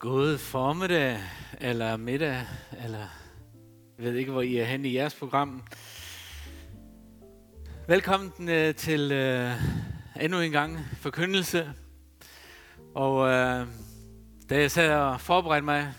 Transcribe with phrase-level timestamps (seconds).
[0.00, 1.18] God formiddag,
[1.60, 2.46] eller middag,
[2.84, 3.06] eller
[3.98, 5.62] jeg ved ikke, hvor I er henne i jeres program.
[7.88, 9.52] Velkommen øh, til øh,
[10.20, 11.72] endnu en gang forkyndelse.
[12.94, 13.66] Og øh,
[14.50, 15.94] da jeg sad og forberedte mig,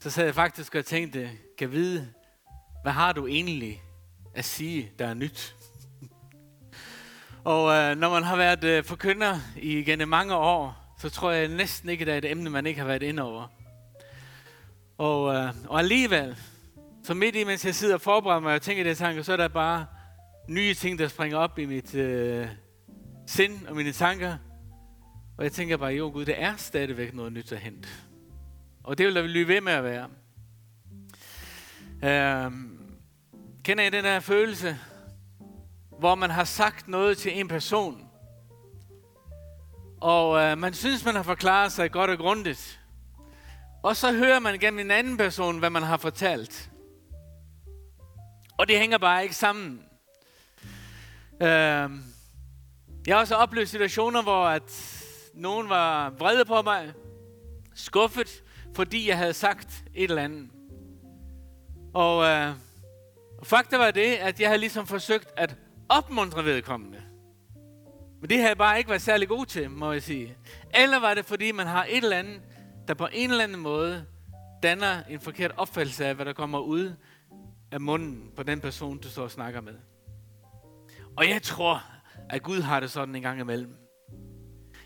[0.00, 2.08] så sad jeg faktisk og tænkte, kan vide,
[2.82, 3.82] hvad har du egentlig
[4.34, 5.56] at sige, der er nyt?
[7.44, 11.48] og øh, når man har været øh, forkynder i gennem mange år, så tror jeg
[11.48, 13.46] næsten ikke, at der er et emne, man ikke har været ind over.
[14.98, 16.36] Og, øh, og alligevel,
[17.02, 19.36] så midt i, mens jeg sidder og forbereder mig og tænker det tanker, så er
[19.36, 19.86] der bare
[20.48, 22.48] nye ting, der springer op i mit øh,
[23.26, 24.36] sind og mine tanker.
[25.38, 27.88] Og jeg tænker bare, jo Gud, det er stadigvæk noget nyt at hente.
[28.84, 30.08] Og det vil der blive ved med at være.
[32.04, 32.52] Øh,
[33.64, 34.78] kender I den der følelse,
[35.98, 38.07] hvor man har sagt noget til en person,
[40.00, 42.80] og øh, man synes, man har forklaret sig godt og grundigt.
[43.82, 46.70] Og så hører man gennem en anden person, hvad man har fortalt.
[48.58, 49.82] Og det hænger bare ikke sammen.
[51.42, 51.90] Øh,
[53.06, 54.94] jeg har også oplevet situationer, hvor at
[55.34, 56.92] nogen var vrede på mig,
[57.74, 58.42] skuffet,
[58.74, 60.50] fordi jeg havde sagt et eller andet.
[61.94, 62.54] Og øh,
[63.42, 65.56] fakta var det, at jeg havde ligesom forsøgt at
[65.88, 67.07] opmuntre vedkommende.
[68.20, 70.36] Men det har jeg bare ikke været særlig god til, må jeg sige.
[70.74, 72.40] Eller var det, fordi man har et eller andet,
[72.88, 74.06] der på en eller anden måde
[74.62, 76.92] danner en forkert opfattelse af, hvad der kommer ud
[77.72, 79.74] af munden på den person, du står og snakker med.
[81.16, 81.84] Og jeg tror,
[82.30, 83.76] at Gud har det sådan en gang imellem.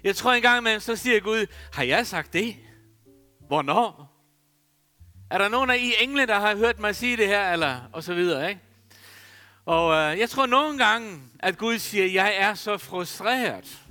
[0.05, 2.56] Jeg tror en gang imellem, så siger Gud, har jeg sagt det?
[3.47, 4.12] Hvornår?
[5.30, 8.03] Er der nogen af I engle, der har hørt mig sige det her, eller og
[8.03, 8.60] så videre, ikke?
[9.67, 13.83] Og øh, jeg tror nogle gange, at Gud siger, jeg er så frustreret.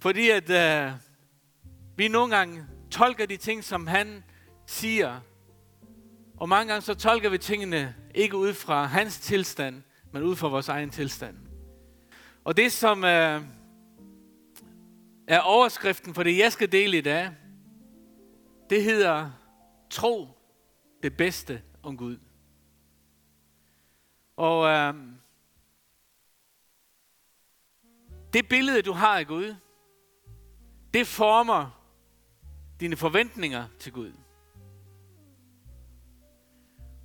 [0.00, 0.92] Fordi at øh,
[1.96, 4.24] vi nogle gange tolker de ting, som han
[4.66, 5.20] siger.
[6.36, 10.48] Og mange gange så tolker vi tingene ikke ud fra hans tilstand, men ud fra
[10.48, 11.36] vores egen tilstand.
[12.44, 13.42] Og det som øh,
[15.28, 17.30] er overskriften for det, jeg skal dele i dag,
[18.70, 19.30] det hedder
[19.90, 20.28] tro
[21.02, 22.18] det bedste om Gud.
[24.36, 24.94] Og øh,
[28.32, 29.54] det billede, du har af Gud,
[30.94, 31.80] det former
[32.80, 34.12] dine forventninger til Gud.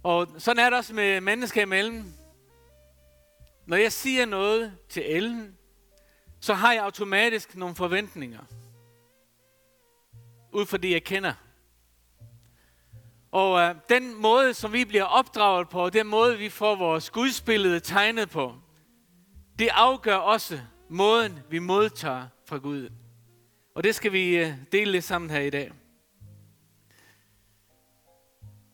[0.03, 2.13] Og sådan er det også med mennesker imellem.
[3.65, 5.57] Når jeg siger noget til Ellen,
[6.39, 8.45] så har jeg automatisk nogle forventninger.
[10.51, 11.33] Ud fra det, jeg kender
[13.31, 17.79] og øh, den måde, som vi bliver opdraget på, den måde, vi får vores gudsbillede
[17.79, 18.55] tegnet på,
[19.59, 20.59] det afgør også
[20.89, 22.89] måden, vi modtager fra Gud.
[23.75, 25.71] Og det skal vi øh, dele lidt sammen her i dag.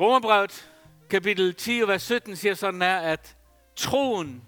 [0.01, 0.71] Romerbrevet
[1.09, 3.37] kapitel 10, vers 17 siger sådan her, at
[3.75, 4.43] troen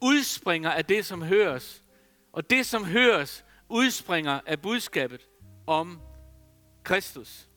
[0.00, 1.84] udspringer af det, som høres.
[2.32, 5.28] Og det, som høres, udspringer af budskabet
[5.66, 6.00] om
[6.84, 7.48] Kristus.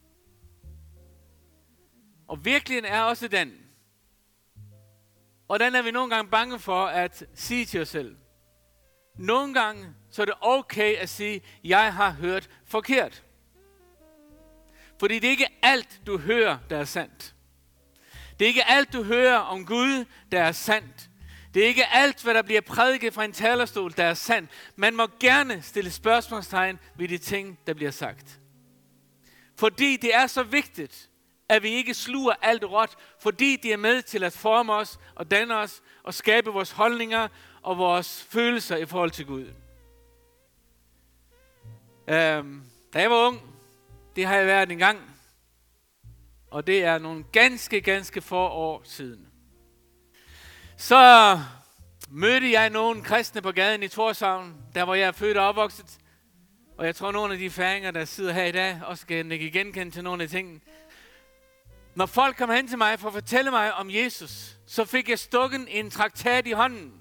[2.28, 3.54] Og virkeligheden er også den.
[5.48, 8.18] Og den er vi nogle gange bange for at sige til os selv.
[9.18, 13.24] Nogle gange så er det okay at sige, jeg har hørt forkert.
[15.00, 17.36] Fordi det er ikke alt, du hører, der er sandt.
[18.40, 21.10] Det er ikke alt, du hører om Gud, der er sandt.
[21.54, 24.52] Det er ikke alt, hvad der bliver prædiket fra en talerstol, der er sandt.
[24.76, 28.40] Man må gerne stille spørgsmålstegn ved de ting, der bliver sagt.
[29.58, 31.10] Fordi det er så vigtigt,
[31.50, 35.32] at vi ikke sluger alt råt, fordi de er med til at forme os og
[35.32, 37.28] danne os og skabe vores holdninger
[37.62, 39.54] og vores følelser i forhold til Gud.
[42.08, 42.64] Øhm,
[42.94, 43.42] da jeg var ung,
[44.16, 45.00] det har jeg været en gang,
[46.52, 49.28] og det er nogle ganske, ganske få år siden.
[50.78, 51.40] Så
[52.10, 56.00] mødte jeg nogle kristne på gaden i Torshavn, der hvor jeg er født og opvokset.
[56.78, 59.52] Og jeg tror, nogle af de færinger, der sidder her i dag, også kan ikke
[59.52, 60.60] genkende til nogle af tingene.
[61.96, 65.20] Når folk kom hen til mig for at fortælle mig om Jesus, så fik jeg
[65.20, 66.94] stukken en traktat i hånden.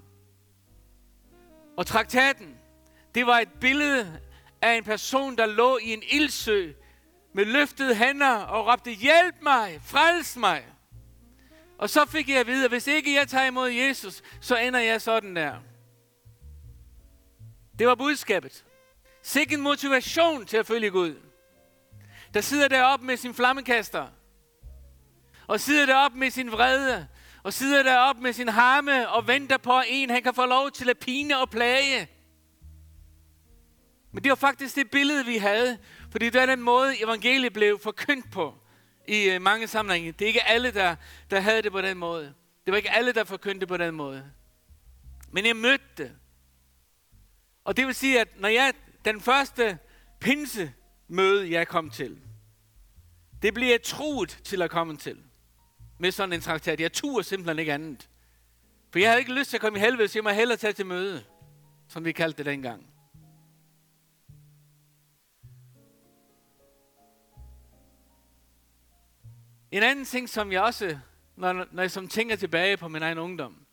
[1.77, 2.57] Og traktaten,
[3.15, 4.21] det var et billede
[4.61, 6.71] af en person, der lå i en ildsø
[7.33, 10.65] med løftede hænder og råbte, hjælp mig, frels mig.
[11.77, 14.79] Og så fik jeg at vide, at hvis ikke jeg tager imod Jesus, så ender
[14.79, 15.55] jeg sådan der.
[17.79, 18.65] Det var budskabet.
[19.21, 21.15] Sikke en motivation til at følge Gud.
[22.33, 24.07] Der sidder deroppe med sin flammekaster
[25.47, 27.07] og sidder deroppe med sin vrede,
[27.43, 30.89] og sidder deroppe med sin harme og venter på, en han kan få lov til
[30.89, 32.07] at pine og plage.
[34.11, 35.77] Men det var faktisk det billede, vi havde.
[36.11, 38.55] Fordi det var den måde, evangeliet blev forkyndt på
[39.07, 40.11] i øh, mange sammenhænge.
[40.11, 40.95] Det er ikke alle, der,
[41.31, 42.33] der havde det på den måde.
[42.65, 44.31] Det var ikke alle, der forkyndte på den måde.
[45.31, 46.11] Men jeg mødte det.
[47.63, 48.73] Og det vil sige, at når jeg
[49.05, 49.77] den første
[50.19, 52.19] pinsemøde, jeg kom til,
[53.41, 55.23] det bliver jeg truet til at komme til.
[55.97, 56.79] Med sådan en traktat.
[56.79, 58.09] Jeg turer simpelthen ikke andet.
[58.91, 60.73] For jeg havde ikke lyst til at komme i helvede, så jeg må hellere tage
[60.73, 61.23] til møde.
[61.87, 62.87] Som vi kaldte det dengang.
[69.71, 70.99] En anden ting, som jeg også,
[71.35, 73.65] når, når jeg som tænker tilbage på min egen ungdom,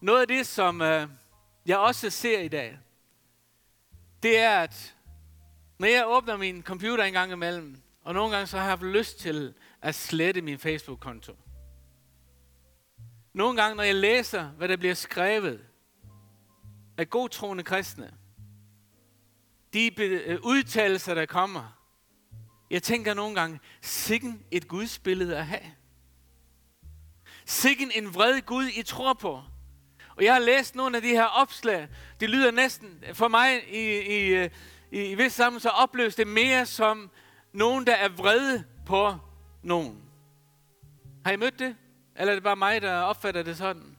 [0.00, 1.08] noget af det, som øh,
[1.66, 2.78] jeg også ser i dag,
[4.22, 4.96] det er, at
[5.78, 8.82] når jeg åbner min computer en gang imellem, og nogle gange så har jeg haft
[8.82, 11.36] lyst til at slette min Facebook-konto.
[13.32, 15.60] Nogle gange, når jeg læser, hvad der bliver skrevet
[16.96, 18.14] af godtroende kristne,
[19.72, 21.80] de øh, udtalelser, der kommer,
[22.70, 25.74] jeg tænker nogle gange, sikken et gudsbillede at have.
[27.44, 29.42] Sikken en vred Gud, I tror på.
[30.16, 31.88] Og jeg har læst nogle af de her opslag.
[32.20, 34.50] Det lyder næsten, for mig i, i, øh,
[34.92, 37.10] i, i vis sammen, så opløste det mere som
[37.52, 39.14] nogen, der er vrede på
[39.62, 40.02] nogen.
[41.24, 41.76] Har I mødt det?
[42.16, 43.96] Eller er det bare mig, der opfatter det sådan?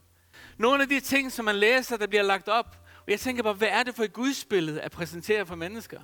[0.58, 3.54] Nogle af de ting, som man læser, der bliver lagt op, og jeg tænker bare,
[3.54, 6.00] hvad er det for et gudsbillede at præsentere for mennesker?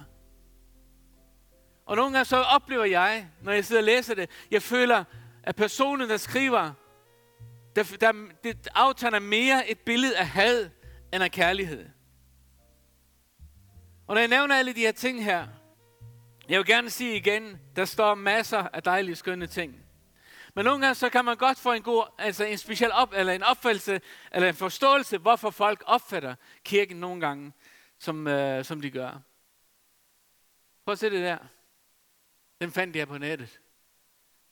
[1.86, 5.04] Og nogle gange så oplever jeg, når jeg sidder og læser det, jeg føler,
[5.42, 6.72] at personen, der skriver,
[7.76, 8.12] der, der,
[8.44, 10.70] det aftegner mere et billede af had,
[11.12, 11.86] end af kærlighed.
[14.06, 15.46] Og når jeg nævner alle de her ting her,
[16.48, 19.84] jeg vil gerne sige igen, der står masser af dejlige, skønne ting.
[20.54, 23.32] Men nogle gange så kan man godt få en god, altså en speciel op, eller
[23.32, 24.00] en opfattelse,
[24.32, 26.34] eller en forståelse, hvorfor folk opfatter
[26.64, 27.52] kirken nogle gange,
[27.98, 29.20] som, øh, som de gør.
[30.84, 31.38] Prøv at se det der.
[32.60, 33.60] Den fandt jeg på nettet.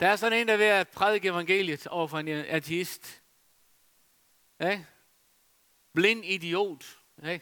[0.00, 3.22] Der er sådan en, der er ved at prædike evangeliet over for en ateist.
[4.60, 4.84] Ja?
[5.94, 6.98] Blind idiot.
[7.22, 7.38] Ja?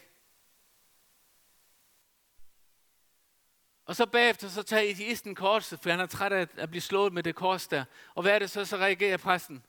[3.85, 7.13] Og så bagefter, så tager ateisten korset, for han er træt af at blive slået
[7.13, 7.85] med det kors der.
[8.15, 9.65] Og hvad er det så, så reagerer præsten?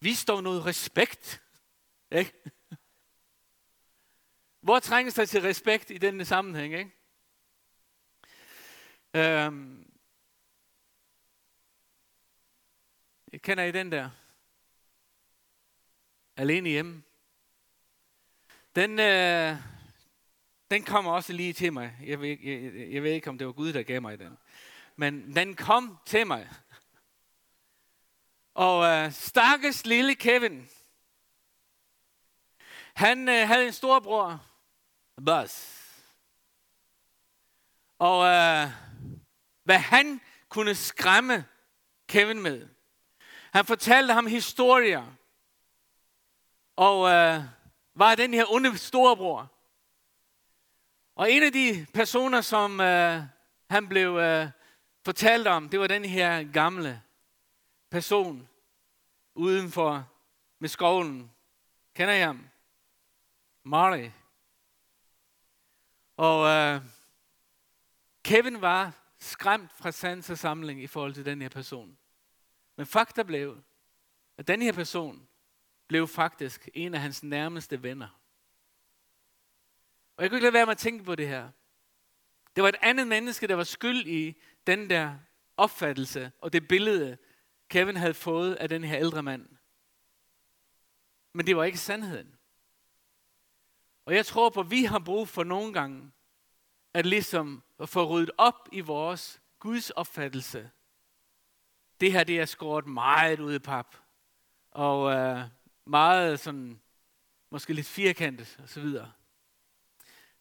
[0.00, 1.42] Vi står noget respekt.
[2.10, 2.32] Ikke?
[4.60, 6.74] Hvor trænges der til respekt i denne sammenhæng?
[6.74, 6.90] Ikke?
[9.14, 9.90] Øhm,
[13.38, 14.10] Kender I den der?
[16.36, 17.02] Alene hjemme.
[18.76, 19.56] Den, øh,
[20.70, 21.96] den kommer også lige til mig.
[22.06, 24.38] Jeg ved, jeg, jeg ved ikke, om det var Gud, der gav mig den.
[24.96, 26.50] Men den kom til mig.
[28.54, 30.68] Og øh, stakkes lille Kevin,
[32.94, 34.46] han øh, havde en storbror,
[35.26, 35.80] Buzz.
[37.98, 38.68] Og øh,
[39.64, 41.44] hvad han kunne skræmme
[42.08, 42.68] Kevin med,
[43.52, 45.06] han fortalte ham historier.
[46.76, 47.42] Og øh,
[47.94, 49.59] var den her onde storebror.
[51.20, 53.22] Og en af de personer, som øh,
[53.70, 54.48] han blev øh,
[55.04, 57.02] fortalt om, det var den her gamle
[57.90, 58.48] person
[59.34, 60.08] udenfor
[60.58, 61.30] med skoven.
[61.94, 62.48] Kender I ham?
[63.64, 64.10] Marley.
[66.16, 66.82] Og øh,
[68.24, 71.98] Kevin var skræmt fra sans og samling i forhold til den her person.
[72.76, 73.62] Men fakta blev,
[74.36, 75.28] at den her person
[75.86, 78.19] blev faktisk en af hans nærmeste venner.
[80.20, 81.48] Og jeg kunne ikke lade være med at tænke på det her.
[82.56, 84.36] Det var et andet menneske, der var skyld i
[84.66, 85.14] den der
[85.56, 87.18] opfattelse og det billede,
[87.68, 89.48] Kevin havde fået af den her ældre mand.
[91.32, 92.34] Men det var ikke sandheden.
[94.04, 96.10] Og jeg tror på, at vi har brug for nogle gange,
[96.94, 100.70] at ligesom at få ryddet op i vores Guds opfattelse
[102.00, 103.96] det her det er skåret meget ud i pap.
[104.70, 105.44] Og øh,
[105.84, 106.80] meget sådan,
[107.50, 109.12] måske lidt firkantet og så videre.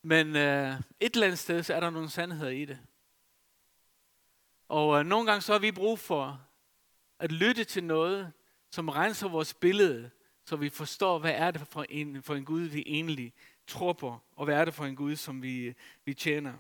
[0.02, 2.80] Men øh, et eller andet sted, så er der nogle sandheder i det.
[4.68, 6.48] Og øh, nogle gange så har vi brug for
[7.20, 8.32] at lytte til noget,
[8.70, 10.12] som renser vores billede,
[10.46, 13.34] så vi forstår, hvad er det for en, for en Gud, vi egentlig
[13.68, 15.76] tror på, og hvad er det for en Gud, som vi,
[16.06, 16.54] vi tjener.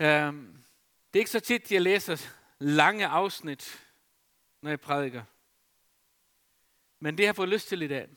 [0.00, 0.64] Um,
[1.12, 2.16] det er ikke så tit, jeg læser
[2.58, 3.86] lange afsnit,
[4.60, 5.22] når jeg prædiker.
[7.00, 8.08] Men det har jeg fået lyst til i dag.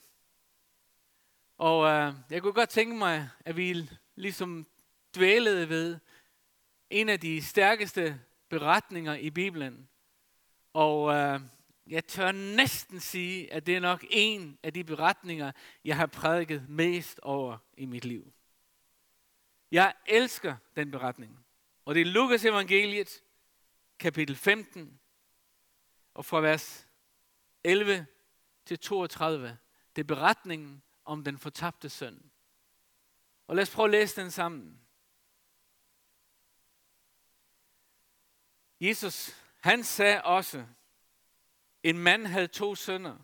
[1.57, 4.67] Og øh, jeg kunne godt tænke mig, at vi ligesom
[5.15, 5.99] dvælede ved
[6.89, 9.89] en af de stærkeste beretninger i Bibelen.
[10.73, 11.39] Og øh,
[11.87, 15.51] jeg tør næsten sige, at det er nok en af de beretninger,
[15.85, 18.33] jeg har prædiket mest over i mit liv.
[19.71, 21.45] Jeg elsker den beretning.
[21.85, 23.23] Og det er Lukas evangeliet,
[23.99, 24.99] kapitel 15,
[26.13, 26.87] og fra vers
[27.63, 28.05] 11
[28.65, 29.57] til 32.
[29.95, 32.31] Det er beretningen om den fortabte søn.
[33.47, 34.81] Og lad os prøve at læse den sammen.
[38.79, 40.65] Jesus, han sagde også,
[41.83, 43.17] en mand havde to sønner.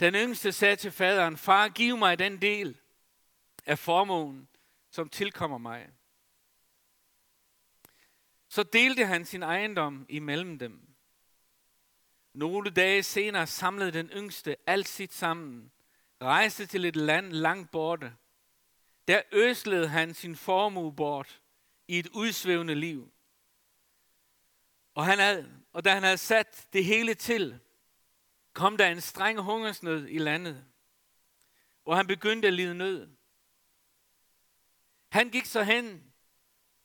[0.00, 2.80] Den yngste sagde til faderen, far, giv mig den del
[3.66, 4.48] af formuen,
[4.90, 5.92] som tilkommer mig.
[8.48, 10.94] Så delte han sin ejendom imellem dem.
[12.32, 15.72] Nogle dage senere samlede den yngste alt sit sammen,
[16.22, 18.12] rejste til et land langt borte.
[19.08, 21.40] Der øslede han sin formue bort
[21.88, 23.12] i et udsvævende liv.
[24.94, 27.60] Og, han havde, og da han havde sat det hele til,
[28.52, 30.64] kom der en streng hungersnød i landet,
[31.84, 33.08] og han begyndte at lide nød.
[35.08, 36.12] Han gik så hen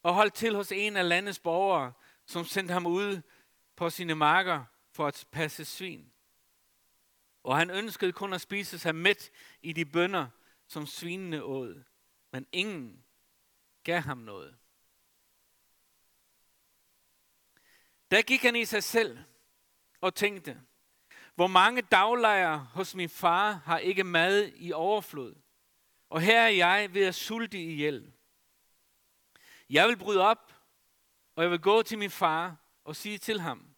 [0.04, 1.94] og holdt til hos en af landets borgere,
[2.26, 3.22] som sendte ham ud
[3.76, 6.12] på sine marker for at passe svin.
[7.46, 10.28] Og han ønskede kun at spise sig mæt i de bønder,
[10.68, 11.84] som svinene åd.
[12.32, 13.04] Men ingen
[13.84, 14.58] gav ham noget.
[18.12, 19.20] Der gik han i sig selv
[20.02, 20.62] og tænkte,
[21.36, 25.36] hvor mange daglejere hos min far har ikke mad i overflod,
[26.10, 28.14] og her er jeg ved at sulte ihjel.
[29.70, 30.54] Jeg vil bryde op,
[31.36, 33.76] og jeg vil gå til min far og sige til ham,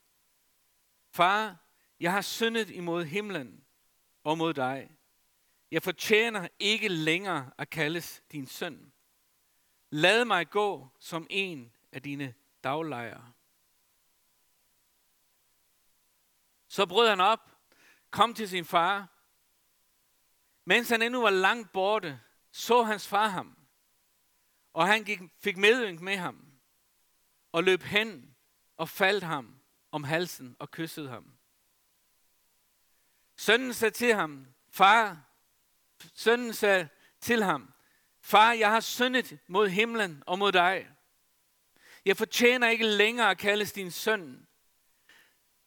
[1.09, 1.66] Far,
[1.99, 3.65] jeg har syndet imod himlen
[4.23, 4.97] og mod dig.
[5.71, 8.93] Jeg fortjener ikke længere at kaldes din søn.
[9.89, 13.33] Lad mig gå som en af dine daglejere.
[16.67, 17.51] Så brød han op,
[18.09, 19.07] kom til sin far.
[20.65, 23.57] Mens han endnu var langt borte, så hans far ham.
[24.73, 26.47] Og han gik, fik medynk med ham
[27.51, 28.35] og løb hen
[28.77, 29.59] og faldt ham
[29.91, 31.36] om halsen og kyssede ham.
[33.37, 35.21] Sønnen sagde til ham, far,
[36.13, 36.89] sønnen sagde
[37.21, 37.73] til ham,
[38.21, 40.87] far, jeg har syndet mod himlen og mod dig.
[42.05, 44.47] Jeg fortjener ikke længere at kaldes din søn.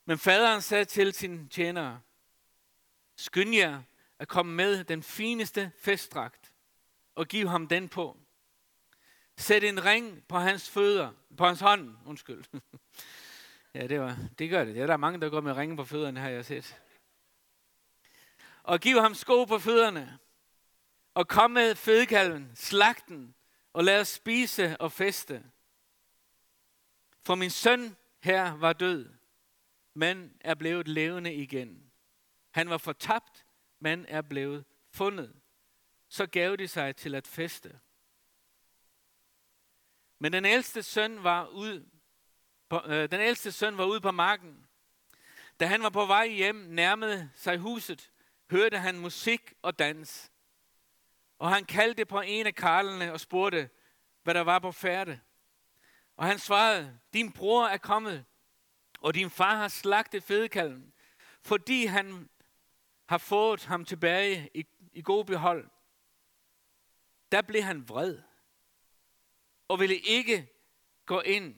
[0.04, 2.00] Men faderen sagde til sin tjenere,
[3.16, 3.82] skynd jer
[4.18, 6.52] at komme med den fineste festdragt
[7.14, 8.16] og giv ham den på.
[9.36, 12.44] Sæt en ring på hans fødder, på hans hånd, undskyld.
[13.74, 14.76] ja, det, var, det gør det.
[14.76, 16.80] Ja, der er mange, der går med ringe på fødderne, har jeg set.
[18.62, 20.18] Og giv ham sko på fødderne.
[21.14, 23.34] Og kom med fødekalven, slagten,
[23.72, 25.44] og lad os spise og feste.
[27.22, 29.08] For min søn her var død,
[29.94, 31.92] men er blevet levende igen.
[32.50, 33.46] Han var fortabt,
[33.78, 35.34] men er blevet fundet.
[36.08, 37.80] Så gav de sig til at feste.
[40.18, 41.86] Men den ældste søn var ud
[42.68, 44.66] på, øh, den ældste søn var ude på marken.
[45.60, 48.10] Da han var på vej hjem, nærmede sig huset,
[48.50, 50.32] hørte han musik og dans.
[51.38, 53.70] Og han kaldte på en af karlene og spurgte,
[54.22, 55.20] hvad der var på færde.
[56.16, 58.24] Og han svarede, din bror er kommet,
[59.00, 60.92] og din far har slagtet fedekalven,
[61.42, 62.30] fordi han
[63.06, 65.70] har fået ham tilbage i, i god behold.
[67.32, 68.18] Der blev han vred
[69.68, 70.48] og ville ikke
[71.06, 71.54] gå ind.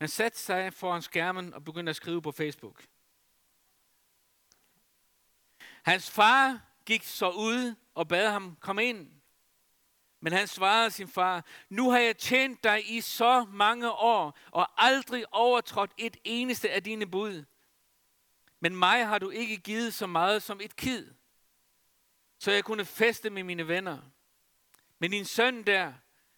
[0.00, 2.84] Han satte sig foran skærmen og begyndte at skrive på Facebook.
[5.84, 9.10] Hans far gik så ud og bad ham komme ind.
[10.20, 14.84] Men han svarede sin far, nu har jeg tjent dig i så mange år, og
[14.84, 17.44] aldrig overtrådt et eneste af dine bud.
[18.60, 21.10] Men mig har du ikke givet så meget som et kid,
[22.38, 23.98] så jeg kunne feste med mine venner.
[24.98, 25.92] Men din søn der,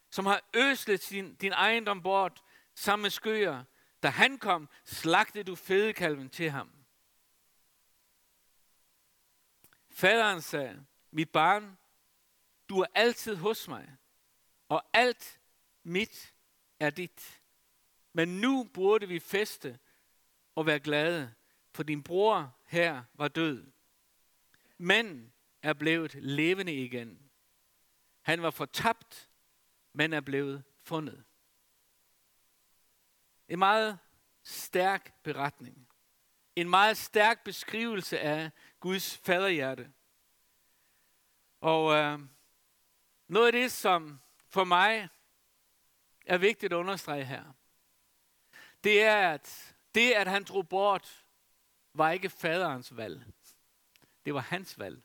[0.09, 2.43] som har øslet sin, din ejendom bort
[2.75, 3.63] sammen med skøer.
[4.03, 6.76] Da han kom, slagtede du fedekalven til ham.
[9.97, 11.77] Faderen sagde, mit barn,
[12.69, 13.97] du er altid hos mig,
[14.69, 15.39] og alt
[15.83, 16.33] mit
[16.79, 17.41] er dit.
[18.13, 19.79] Men nu burde vi feste
[20.55, 21.33] og være glade,
[21.73, 23.71] for din bror her var død,
[24.77, 27.31] men er blevet levende igen.
[28.21, 29.29] Han var fortabt,
[29.93, 31.23] men er blevet fundet.
[33.47, 33.99] En meget
[34.43, 35.87] stærk beretning.
[36.55, 39.91] En meget stærk beskrivelse af Guds faderhjerte.
[41.61, 42.19] Og øh,
[43.27, 44.19] noget af det, som
[44.49, 45.09] for mig
[46.25, 47.43] er vigtigt at understrege her,
[48.83, 51.25] det er, at det, at han drog bort,
[51.93, 53.25] var ikke faderens valg.
[54.25, 55.01] Det var hans valg.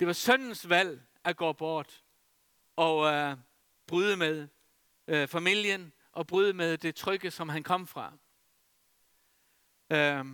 [0.00, 2.04] Det var søndens valg at gå bort.
[2.76, 3.36] og øh,
[3.86, 4.48] bryde med
[5.06, 8.12] øh, familien og bryde med det trygge, som han kom fra.
[9.90, 10.26] Øh,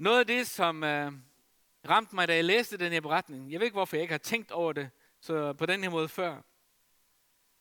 [0.00, 1.12] noget af det, som øh,
[1.88, 4.18] ramte mig, da jeg læste den her beretning, jeg ved ikke, hvorfor jeg ikke har
[4.18, 4.90] tænkt over det
[5.20, 6.42] så på den her måde før,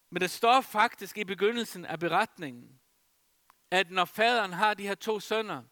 [0.10, 2.80] men det står faktisk i begyndelsen af beretningen,
[3.72, 5.64] at når faderen har de her to sønner,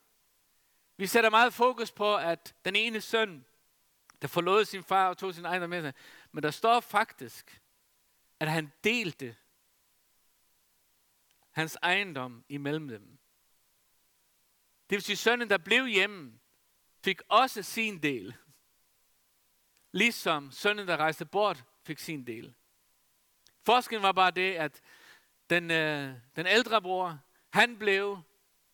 [0.97, 3.45] vi sætter meget fokus på, at den ene søn,
[4.21, 5.93] der forlod sin far og tog sin egen med sig,
[6.31, 7.61] men der står faktisk,
[8.39, 9.35] at han delte
[11.51, 13.17] hans ejendom imellem dem.
[14.89, 16.39] Det vil sige, sønnen, der blev hjemme,
[17.07, 18.35] fik også sin del.
[19.91, 22.55] Ligesom sønnen, der rejste bort, fik sin del.
[23.61, 24.81] Forskellen var bare det, at
[25.49, 28.21] den, øh, den ældre bror, han blev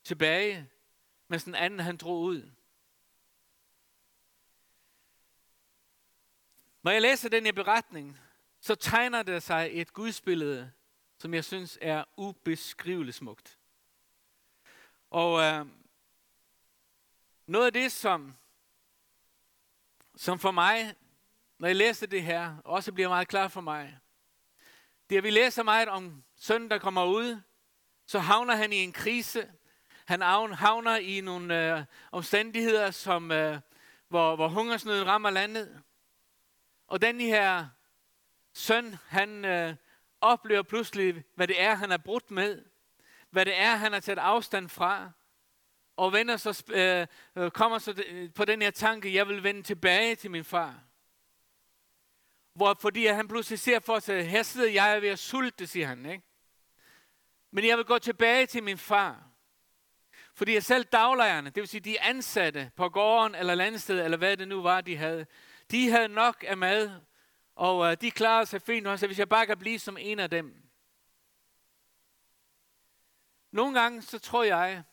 [0.03, 0.69] tilbage,
[1.27, 2.51] mens den anden, han drog ud.
[6.83, 8.19] Når jeg læser den her beretning,
[8.59, 10.71] så tegner der sig et gudsbillede,
[11.17, 13.57] som jeg synes er ubeskriveligt smukt.
[15.09, 15.82] Og øh,
[17.47, 18.35] noget af det, som,
[20.15, 20.95] som for mig,
[21.59, 23.99] når jeg læser det her, også bliver meget klart for mig,
[25.09, 27.41] det er, at vi læser meget om sønnen, der kommer ud,
[28.05, 29.51] så havner han i en krise.
[30.05, 30.21] Han
[30.53, 33.59] havner i nogle øh, omstændigheder, som, øh,
[34.07, 35.83] hvor, hvor hungersnøden rammer landet.
[36.87, 37.67] Og den her
[38.53, 39.75] søn, han øh,
[40.21, 42.65] oplever pludselig, hvad det er, han er brudt med.
[43.29, 45.11] Hvad det er, han har taget afstand fra.
[45.95, 47.07] Og vender så, øh,
[47.43, 50.83] øh, kommer så øh, på den her tanke, jeg vil vende tilbage til min far.
[52.53, 56.05] Hvor, fordi han pludselig ser for sig, her sidder jeg ved at sulte, siger han.
[56.05, 56.23] Ikke?
[57.51, 59.23] Men jeg vil gå tilbage til min far.
[60.35, 64.37] Fordi jeg selv daglejerne, det vil sige de ansatte på gården eller landstedet, eller hvad
[64.37, 65.25] det nu var, de havde,
[65.71, 66.91] de havde nok af mad,
[67.55, 70.29] og øh, de klarede sig fint også, hvis jeg bare kan blive som en af
[70.29, 70.63] dem.
[73.51, 74.83] Nogle gange så tror jeg,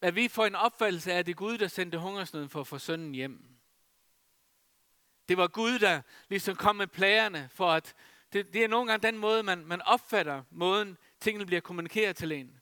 [0.00, 2.66] at vi får en opfattelse af, at det er Gud, der sendte hungersnøden for at
[2.66, 3.44] få sønnen hjem.
[5.28, 7.94] Det var Gud, der ligesom kom med plagerne, for at
[8.32, 12.32] det, det er nogle gange den måde, man, man opfatter måden, tingene bliver kommunikeret til
[12.32, 12.60] en.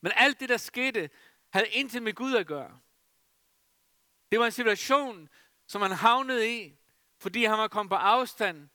[0.00, 1.10] Men alt det, der skete,
[1.50, 2.78] havde intet med Gud at gøre.
[4.30, 5.28] Det var en situation,
[5.66, 6.78] som han havnede i,
[7.18, 8.68] fordi han var kommet på afstand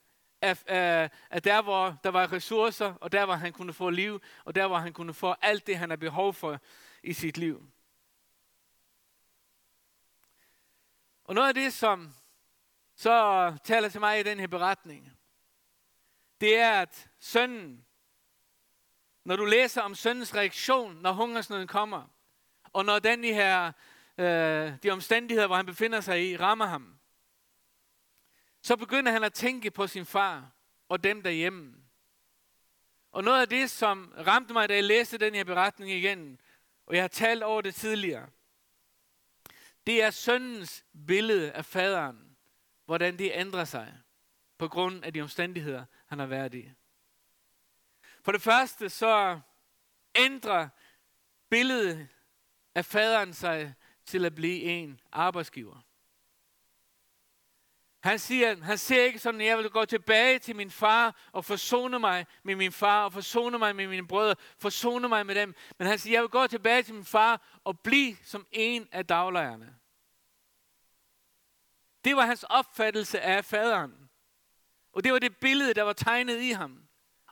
[0.46, 4.22] af, af, af der, hvor der var ressourcer, og der, hvor han kunne få liv,
[4.46, 6.60] og der, hvor han kunne få alt det, han har behov for
[7.04, 7.70] i sit liv.
[11.24, 12.14] Og noget af det, som
[12.96, 15.12] så taler til mig i den her beretning,
[16.42, 17.86] det er, at sønnen,
[19.24, 22.04] når du læser om søndens reaktion, når hungersnøden kommer,
[22.74, 23.72] og når den her,
[24.18, 27.00] øh, de omstændigheder, hvor han befinder sig i, rammer ham,
[28.66, 30.52] så begynder han at tænke på sin far
[30.90, 31.76] og dem derhjemme.
[33.12, 36.42] Og noget af det, som ramte mig, da jeg læste den her beretning igen,
[36.86, 38.30] og jeg har talt over det tidligere,
[39.88, 42.38] det er søndens billede af faderen,
[42.86, 43.98] hvordan det ændrer sig
[44.58, 46.72] på grund af de omstændigheder, han har været i.
[48.22, 49.40] For det første så
[50.16, 50.70] ændrer
[51.50, 52.08] billedet
[52.76, 53.74] af faderen sig
[54.06, 55.85] til at blive en arbejdsgiver.
[58.06, 61.46] Han siger, han ser ikke sådan, at jeg vil gå tilbage til min far og
[61.46, 65.56] forsone mig med min far, og forsone mig med mine brødre, forsone mig med dem.
[65.78, 69.06] Men han siger, jeg vil gå tilbage til min far og blive som en af
[69.06, 69.76] daglejerne.
[72.04, 74.10] Det var hans opfattelse af faderen.
[74.94, 76.84] Og det var det billede, der var tegnet i ham.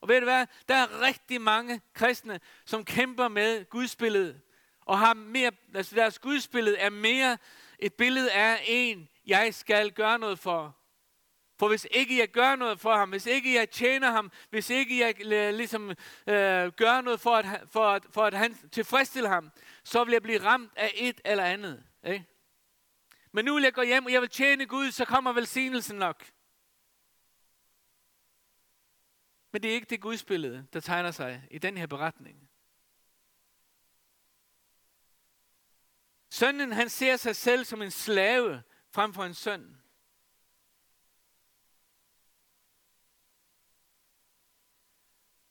[0.01, 0.47] Og ved du hvad?
[0.67, 4.41] Der er rigtig mange kristne, som kæmper med gudsbilledet.
[4.85, 7.37] Og har mere, altså deres gudsbillede er mere
[7.83, 10.77] et billede af en, jeg skal gøre noget for.
[11.59, 14.99] For hvis ikke jeg gør noget for ham, hvis ikke jeg tjener ham, hvis ikke
[14.99, 15.89] jeg øh, ligesom
[16.27, 19.51] øh, gør noget for at, for, at, for at han tilfredsstiller ham,
[19.83, 21.83] så vil jeg blive ramt af et eller andet.
[22.05, 22.25] Ikke?
[23.31, 26.25] Men nu vil jeg gå hjem, og jeg vil tjene Gud, så kommer velsignelsen nok.
[29.51, 32.49] Men det er ikke det gudsbillede, der tegner sig i den her beretning.
[36.33, 39.81] Sønnen han ser sig selv som en slave frem for en søn.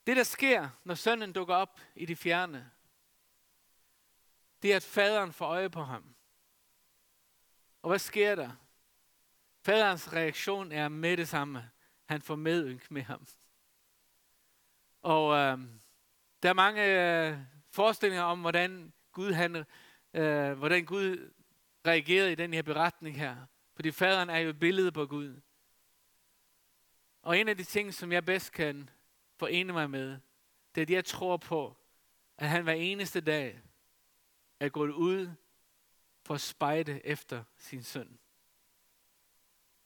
[0.07, 2.71] Det, der sker, når sønnen dukker op i det fjerne,
[4.63, 6.15] det er, at faderen får øje på ham.
[7.83, 8.51] Og hvad sker der?
[9.61, 11.71] Faderens reaktion er med det samme.
[12.05, 13.27] Han får medynk med ham.
[15.03, 15.59] Og øh,
[16.43, 17.39] der er mange øh,
[17.71, 19.65] forestillinger om, hvordan Gud, han,
[20.15, 21.33] øh, hvordan Gud
[21.87, 23.37] reagerede i den her beretning her.
[23.75, 25.41] Fordi faderen er jo et billede på Gud.
[27.23, 28.91] Og en af de ting, som jeg bedst kan
[29.37, 30.19] forene mig med,
[30.75, 31.77] det er, at jeg tror på,
[32.39, 33.61] at han hver eneste dag
[34.61, 35.31] er gået ud
[36.23, 38.19] for at spejde efter sin søn.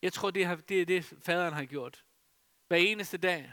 [0.03, 2.05] Jeg tror, det er det, det faderen har gjort.
[2.69, 3.53] Hver eneste dag.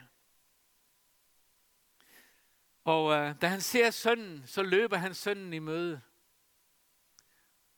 [2.84, 6.02] Og øh, da han ser sønnen, så løber han sønnen i møde.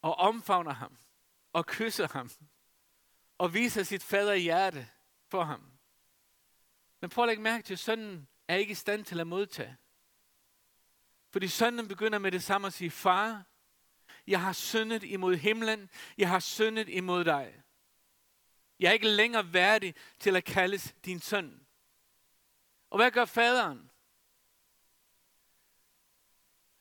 [0.05, 0.97] Og omfavner ham.
[1.53, 2.29] Og kysser ham.
[3.37, 4.89] Og viser sit fader hjerte
[5.27, 5.71] for ham.
[6.99, 9.77] Men prøv at lægge mærke til, at sønnen er ikke i stand til at modtage.
[11.29, 13.43] Fordi sønnen begynder med det samme at sige, far,
[14.27, 17.63] jeg har syndet imod himlen, jeg har syndet imod dig.
[18.79, 21.67] Jeg er ikke længere værdig til at kaldes din søn.
[22.89, 23.91] Og hvad gør faderen?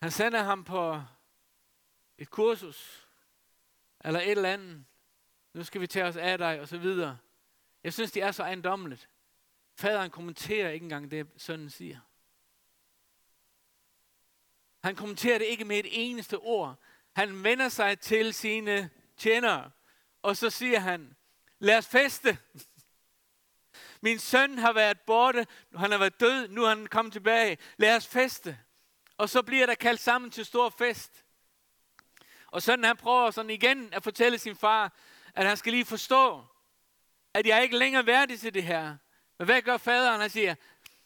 [0.02, 1.02] Han sender ham på
[2.18, 3.03] et kursus,
[4.04, 4.84] eller et eller andet.
[5.52, 7.18] Nu skal vi tage os af dig, og så videre.
[7.84, 9.08] Jeg synes, det er så ejendommeligt.
[9.74, 12.00] Faderen kommenterer ikke engang det, sønnen siger.
[14.84, 16.80] Han kommenterer det ikke med et eneste ord.
[17.16, 19.70] Han vender sig til sine tjenere,
[20.22, 21.16] og så siger han,
[21.58, 22.38] lad os feste.
[24.02, 27.58] Min søn har været borte, han har været død, nu er han kommet tilbage.
[27.76, 28.58] Lad os feste.
[29.16, 31.23] Og så bliver der kaldt sammen til stor fest.
[32.54, 34.92] Og sønnen han prøver sådan igen at fortælle sin far,
[35.34, 36.44] at han skal lige forstå,
[37.34, 38.96] at jeg ikke længere værdig til det her.
[39.38, 40.20] Men hvad gør faderen?
[40.20, 40.54] Han siger,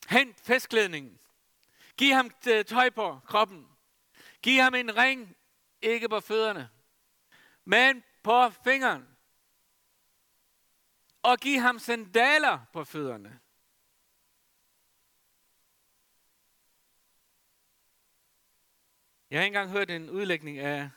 [0.08, 1.18] hent festklædningen.
[1.96, 3.68] Giv ham øh, tøj på kroppen.
[4.42, 5.36] Giv ham en ring,
[5.82, 6.70] ikke på fødderne,
[7.64, 9.08] men på fingeren.
[11.22, 13.40] Og giv ham sandaler på fødderne.
[19.30, 20.90] Jeg har engang hørt en udlægning af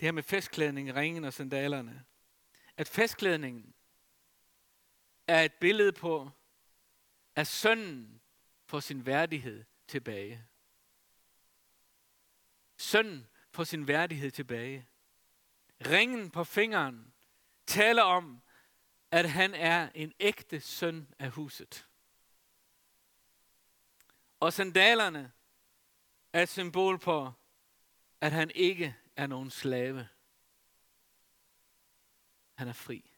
[0.00, 2.04] det her med festklædning, ringen og sandalerne.
[2.76, 3.74] At festklædningen
[5.26, 6.30] er et billede på,
[7.36, 8.20] at sønnen
[8.64, 10.44] får sin værdighed tilbage.
[12.76, 14.88] Sønnen får sin værdighed tilbage.
[15.86, 17.12] Ringen på fingeren
[17.66, 18.42] taler om,
[19.10, 21.86] at han er en ægte søn af huset.
[24.40, 25.32] Og sandalerne
[26.32, 27.32] er et symbol på,
[28.20, 30.08] at han ikke er nogen slave.
[32.54, 33.10] Han er fri.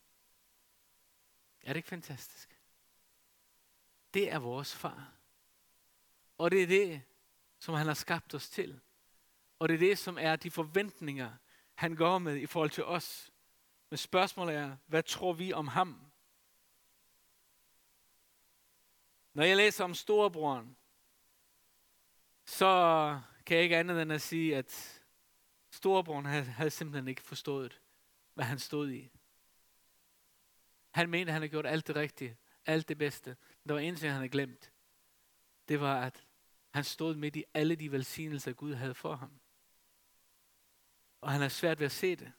[1.63, 2.61] Er det ikke fantastisk?
[4.15, 5.13] Det er vores far.
[6.39, 7.03] Og det er det,
[7.59, 8.81] som han har skabt os til.
[9.59, 11.37] Og det er det, som er de forventninger,
[11.75, 13.33] han går med i forhold til os.
[13.91, 16.11] Men spørgsmålet er, hvad tror vi om ham?
[19.33, 20.77] Når jeg læser om storebroren,
[22.45, 24.98] så kan jeg ikke andet end at sige, at
[25.79, 27.81] storebroren havde, havde simpelthen ikke forstået,
[28.35, 29.11] hvad han stod i.
[30.91, 32.37] Han mente, at han havde gjort alt det rigtige,
[32.67, 33.31] alt det bedste.
[33.31, 34.73] Men der var en ting, han havde glemt.
[35.69, 36.25] Det var, at
[36.71, 39.41] han stod midt i alle de velsignelser, Gud havde for ham.
[41.21, 42.33] Og han har svært ved at se det.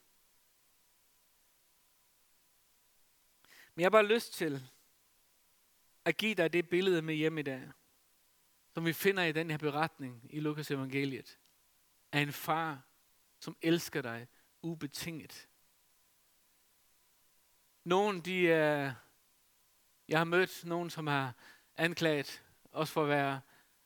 [3.76, 4.70] Men jeg har bare lyst til
[6.06, 7.72] at give dig det billede med hjem i dag,
[8.74, 11.40] som vi finder i den her beretning i Lukas evangeliet,
[12.12, 12.89] af en far,
[13.40, 14.28] som elsker dig
[14.62, 15.48] ubetinget.
[17.84, 18.94] Nogen, de er,
[20.08, 21.34] jeg har mødt nogen, som har
[21.78, 23.42] anklaget os for at være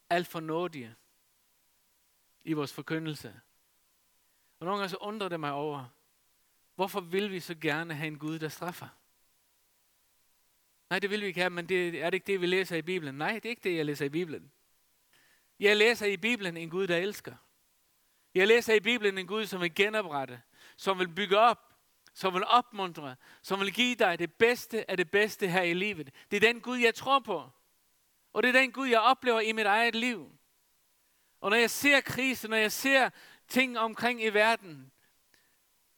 [0.09, 0.95] alt for nådige
[2.43, 3.41] i vores forkyndelse.
[4.59, 5.85] Og nogle gange så undrer det mig over,
[6.75, 8.87] hvorfor vil vi så gerne have en Gud, der straffer?
[10.89, 12.81] Nej, det vil vi ikke have, men det, er det ikke det, vi læser i
[12.81, 13.15] Bibelen?
[13.15, 14.51] Nej, det er ikke det, jeg læser i Bibelen.
[15.59, 17.35] Jeg læser i Bibelen en Gud, der elsker.
[18.33, 20.41] Jeg læser i Bibelen en Gud, som vil genoprette,
[20.77, 21.73] som vil bygge op,
[22.13, 26.09] som vil opmuntre, som vil give dig det bedste af det bedste her i livet.
[26.31, 27.49] Det er den Gud, jeg tror på.
[28.33, 30.31] Og det er den Gud, jeg oplever i mit eget liv.
[31.41, 33.09] Og når jeg ser krise, når jeg ser
[33.47, 34.91] ting omkring i verden.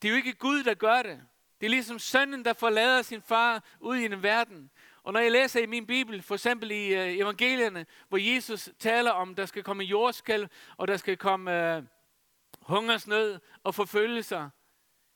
[0.01, 1.21] Det er jo ikke Gud, der gør det.
[1.59, 4.71] Det er ligesom sønnen, der forlader sin far ud i den verden.
[5.03, 9.11] Og når jeg læser i min bibel, for eksempel i øh, evangelierne, hvor Jesus taler
[9.11, 11.83] om, der skal komme jordskælv, og der skal komme øh,
[12.65, 14.49] hungersnød og forfølgelser.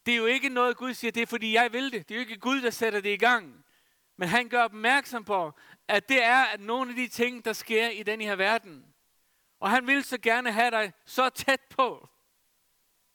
[0.05, 2.09] Det er jo ikke noget, Gud siger, det er fordi jeg vil det.
[2.09, 3.65] Det er jo ikke Gud, der sætter det i gang.
[4.17, 5.51] Men han gør opmærksom på,
[5.87, 8.85] at det er at nogle af de ting, der sker i den her verden.
[9.59, 12.09] Og han vil så gerne have dig så tæt på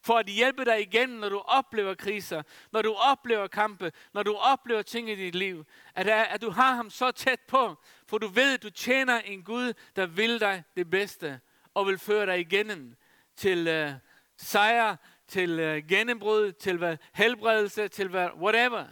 [0.05, 4.35] for at hjælpe dig igen, når du oplever kriser, når du oplever kampe, når du
[4.35, 7.75] oplever ting i dit liv, at, at du har ham så tæt på,
[8.07, 11.39] for du ved, at du tjener en Gud, der vil dig det bedste,
[11.73, 12.95] og vil føre dig igennem
[13.35, 13.91] til uh,
[14.37, 14.95] sejr,
[15.27, 18.87] til uh, gennembrud, til hvad, helbredelse, til hvad, whatever.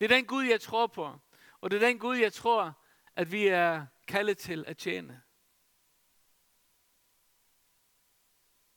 [0.00, 1.18] Det er den Gud, jeg tror på.
[1.60, 2.82] Og det er den Gud, jeg tror,
[3.16, 5.22] at vi er kaldet til at tjene.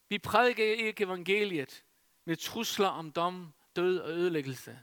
[0.10, 1.86] Vi prædiker ikke evangeliet
[2.26, 4.80] med trusler om dom, død og ødelæggelse.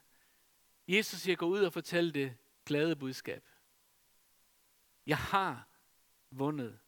[0.89, 3.49] Jesus siger, gå ud og fortæl det glade budskab.
[5.07, 5.69] Jeg har
[6.31, 6.79] vundet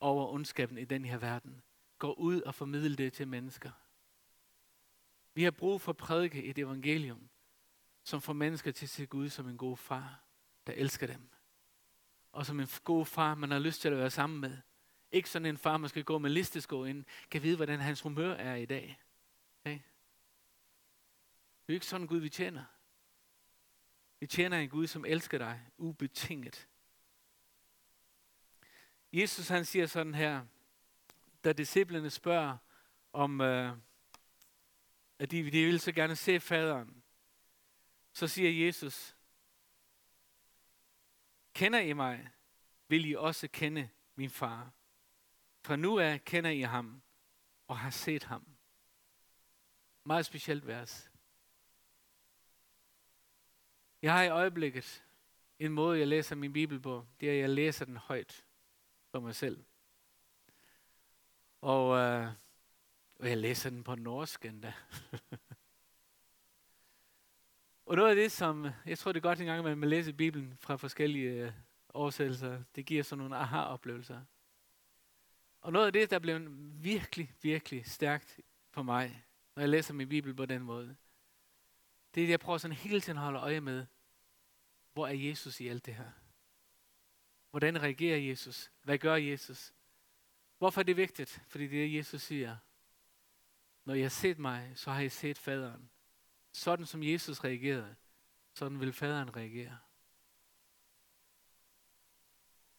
[0.00, 1.62] over ondskaben i den her verden
[2.04, 3.70] går ud og formidle det til mennesker.
[5.34, 7.28] Vi har brug for at prædike et evangelium,
[8.02, 10.20] som får mennesker til at se Gud som en god far,
[10.66, 11.30] der elsker dem.
[12.32, 14.58] Og som en god far, man har lyst til at være sammen med.
[15.12, 18.34] Ikke sådan en far, man skal gå med listesko ind, kan vide, hvordan hans humør
[18.34, 19.00] er i dag.
[19.60, 19.78] Okay?
[21.66, 22.64] Det er ikke sådan en Gud, vi tjener.
[24.20, 26.68] Vi tjener en Gud, som elsker dig ubetinget.
[29.12, 30.46] Jesus han siger sådan her,
[31.44, 32.56] da disciplene spørger,
[33.12, 33.76] om øh,
[35.18, 37.02] at de, de vil så gerne se faderen,
[38.12, 39.16] så siger Jesus,
[41.54, 42.30] kender I mig,
[42.88, 44.72] vil I også kende min far.
[45.62, 47.02] Fra nu af kender I ham
[47.68, 48.46] og har set ham.
[50.04, 51.10] Meget specielt vers.
[54.02, 55.04] Jeg har i øjeblikket
[55.58, 57.06] en måde, jeg læser min bibel på.
[57.20, 58.44] Det er, at jeg læser den højt
[59.10, 59.64] for mig selv.
[61.64, 62.28] Og, øh,
[63.16, 64.72] og jeg læser den på norsk endda.
[67.86, 70.12] og noget af det, som jeg tror, det er godt en gang, at man læser
[70.12, 71.52] Bibelen fra forskellige øh,
[71.88, 74.20] oversættelser, det giver sådan nogle aha-oplevelser.
[75.60, 76.40] Og noget af det, der blev
[76.82, 79.24] virkelig, virkelig stærkt for mig,
[79.54, 80.96] når jeg læser min Bibel på den måde,
[82.14, 83.86] det er, at jeg prøver sådan hele tiden at holde øje med,
[84.92, 86.10] hvor er Jesus i alt det her?
[87.50, 88.70] Hvordan reagerer Jesus?
[88.82, 89.72] Hvad gør Jesus?
[90.64, 91.42] Hvorfor er det vigtigt?
[91.46, 92.56] Fordi det er Jesus siger.
[93.84, 95.90] Når I har set mig, så har I set faderen.
[96.52, 97.96] Sådan som Jesus reagerede,
[98.54, 99.78] sådan vil faderen reagere.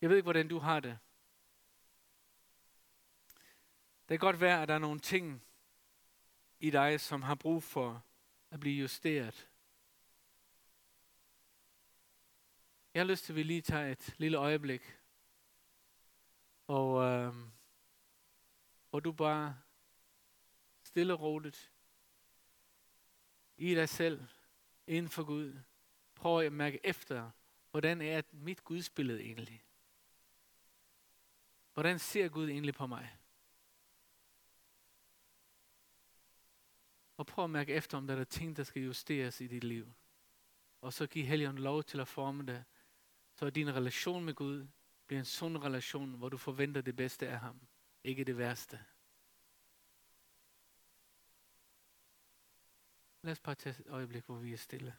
[0.02, 1.00] Jeg ved ikke, hvordan du har det.
[4.10, 5.44] Det kan godt være, at der er nogle ting
[6.60, 8.04] i dig, som har brug for
[8.52, 9.50] at blive justeret.
[12.94, 14.98] Jeg har lyst til, at vi lige tager et lille øjeblik,
[16.68, 17.55] og øh,
[18.96, 19.58] hvor du bare
[20.84, 21.72] stille og roligt
[23.58, 24.28] i dig selv,
[24.88, 25.60] inden for Gud,
[26.16, 27.32] prøver at mærke efter,
[27.72, 29.64] hvordan er mit gudsbillede egentlig?
[31.74, 33.18] Hvordan ser Gud egentlig på mig?
[37.18, 39.94] Og prøv at mærke efter, om der er ting, der skal justeres i dit liv.
[40.82, 42.64] Og så giv Helligånden lov til at forme det,
[43.34, 44.68] så din relation med Gud
[45.08, 47.68] bliver en sund relation, hvor du forventer det bedste af ham,
[48.06, 48.80] ikke det værste.
[53.22, 54.96] Lad os bare tage et øjeblik, hvor vi er stille.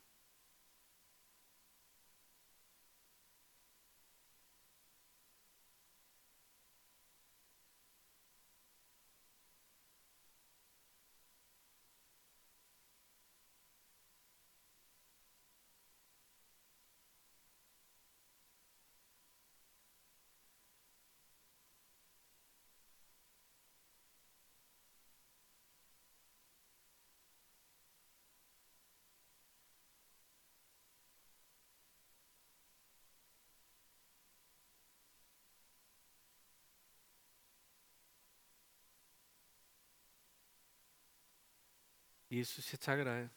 [42.39, 43.31] Jesus, jeg takker dig,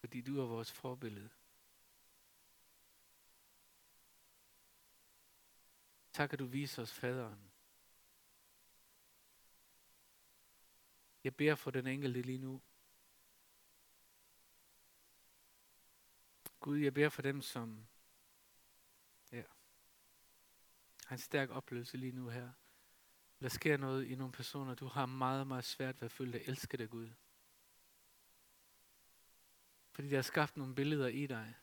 [0.00, 1.30] fordi du er vores forbillede.
[6.12, 7.52] Tak, at du viser os faderen.
[11.24, 12.62] Jeg beder for den enkelte lige nu.
[16.60, 17.86] Gud, jeg beder for dem, som
[19.32, 19.42] ja,
[21.04, 22.52] har en stærk oplevelse lige nu her.
[23.40, 26.42] Der sker noget i nogle personer, du har meget, meget svært ved at føle dig
[26.46, 27.10] elsket af Gud.
[29.90, 31.54] Fordi der er skabt nogle billeder i dig.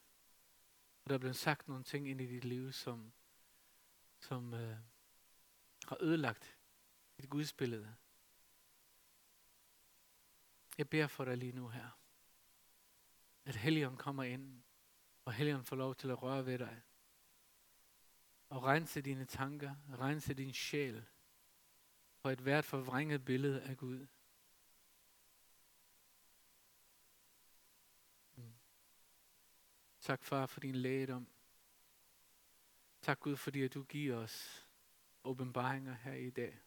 [1.03, 3.13] Og der er blevet sagt nogle ting ind i dit liv, som,
[4.19, 4.77] som øh,
[5.87, 6.57] har ødelagt
[7.17, 7.95] dit gudsbillede.
[10.77, 11.89] Jeg beder for dig lige nu her.
[13.45, 14.63] At Helligånden kommer ind,
[15.25, 16.81] og Helligånden får lov til at røre ved dig.
[18.49, 21.05] Og rense dine tanker, rense din sjæl,
[22.25, 24.07] for et hvert forvrænget billede af Gud.
[28.35, 28.53] Mm.
[29.99, 31.27] Tak far for din lægedom.
[33.01, 34.67] Tak Gud, fordi at du giver os
[35.23, 36.59] åbenbaringer her i dag.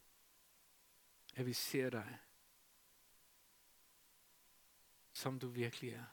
[1.35, 2.19] At vi ser dig,
[5.13, 6.05] som du virkelig er.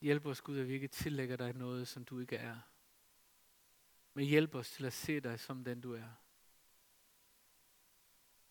[0.00, 2.60] Hjælp os, Gud, at vi ikke tillægger dig noget, som du ikke er.
[4.14, 6.23] Men hjælp os til at se dig som den, du er.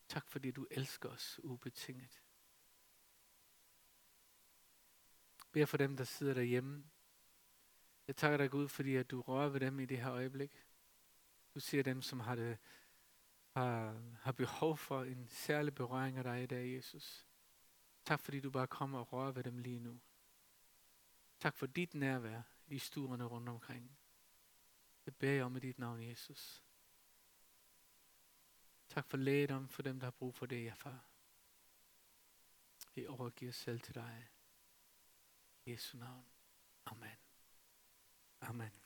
[0.08, 2.22] Tak fordi du elsker os ubetinget.
[5.52, 6.84] Bed for dem, der sidder derhjemme.
[8.06, 10.66] Jeg takker dig, Gud, fordi at du rører ved dem i det her øjeblik.
[11.54, 12.58] Du ser dem, som har, det,
[13.50, 17.26] har, har behov for en særlig berøring af dig i dag, Jesus.
[18.04, 20.00] Tak fordi du bare kommer og rører ved dem lige nu.
[21.38, 23.98] Tak for dit nærvær i stuerne rundt omkring.
[25.04, 26.63] Det beder jeg om i dit navn, Jesus.
[28.94, 31.04] Tak for lægedom for dem, der har brug for det, ja far.
[32.94, 34.28] Vi overgiver os selv til dig.
[35.64, 36.26] I Jesu navn.
[36.86, 37.16] Amen.
[38.40, 38.83] Amen.